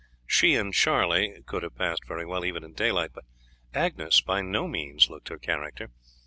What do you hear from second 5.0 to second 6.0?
looked her character.